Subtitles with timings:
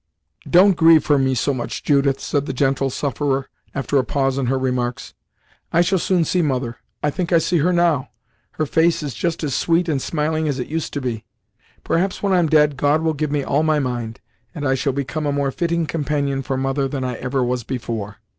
[0.49, 4.47] "Don't grieve for me so much, Judith," said the gentle sufferer, after a pause in
[4.47, 5.13] her remarks;
[5.71, 8.09] "I shall soon see mother I think I see her now;
[8.53, 11.23] her face is just as sweet and smiling as it used to be!
[11.83, 14.21] Perhaps when I'm dead, God will give me all my mind,
[14.55, 18.17] and I shall become a more fitting companion for mother than I ever was before."